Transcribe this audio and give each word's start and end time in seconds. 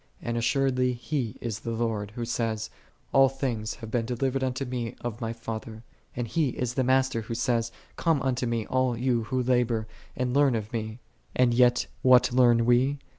"4 0.21 0.29
And 0.29 0.35
assuredly 0.39 0.93
He 0.93 1.37
is 1.41 1.59
the 1.59 1.69
Lord, 1.69 2.09
Who 2.15 2.25
saith, 2.25 2.71
"All 3.13 3.29
things 3.29 3.75
have 3.75 3.91
been 3.91 4.07
delivered 4.07 4.43
unto 4.43 4.65
Me 4.65 4.95
of 5.01 5.21
My 5.21 5.31
Father;"5 5.31 5.81
and 6.15 6.27
He 6.27 6.49
is 6.57 6.73
the 6.73 6.83
Master, 6.83 7.21
Who 7.21 7.35
saith, 7.35 7.69
"Come 7.97 8.19
unto 8.23 8.47
Me, 8.47 8.65
all 8.65 8.97
ye 8.97 9.09
who 9.21 9.43
labor, 9.43 9.85
and 10.15 10.33
learn 10.33 10.55
of 10.55 10.73
Me;" 10.73 10.97
and 11.35 11.53
yet 11.53 11.85
what 12.01 12.33
learn 12.33 12.65
we? 12.65 12.97